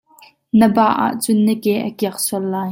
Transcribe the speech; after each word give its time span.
Na 0.59 0.67
bah 0.75 0.95
ahcun 1.07 1.39
na 1.45 1.53
ke 1.63 1.73
a 1.87 1.89
kiak 1.97 2.17
sual 2.25 2.45
lai. 2.53 2.69